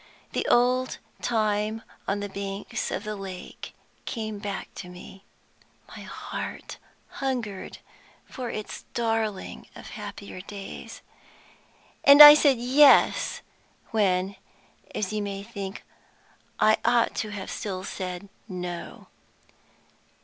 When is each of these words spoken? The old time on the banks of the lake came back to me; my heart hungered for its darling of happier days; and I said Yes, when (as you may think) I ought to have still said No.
The 0.31 0.47
old 0.49 0.97
time 1.21 1.83
on 2.07 2.21
the 2.21 2.27
banks 2.27 2.89
of 2.89 3.03
the 3.03 3.15
lake 3.15 3.75
came 4.05 4.39
back 4.39 4.73
to 4.77 4.89
me; 4.89 5.25
my 5.89 6.01
heart 6.01 6.77
hungered 7.21 7.77
for 8.25 8.49
its 8.49 8.85
darling 8.95 9.67
of 9.75 9.89
happier 9.91 10.41
days; 10.41 11.03
and 12.03 12.19
I 12.19 12.33
said 12.33 12.57
Yes, 12.57 13.43
when 13.91 14.37
(as 14.95 15.13
you 15.13 15.21
may 15.21 15.43
think) 15.43 15.83
I 16.59 16.77
ought 16.83 17.13
to 17.17 17.29
have 17.29 17.51
still 17.51 17.83
said 17.83 18.27
No. 18.47 19.05